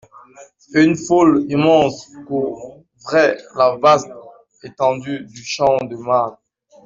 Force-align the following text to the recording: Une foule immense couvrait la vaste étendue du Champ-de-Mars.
Une 0.73 0.95
foule 0.95 1.45
immense 1.47 2.09
couvrait 2.25 3.37
la 3.53 3.77
vaste 3.77 4.09
étendue 4.63 5.19
du 5.29 5.43
Champ-de-Mars. 5.45 6.39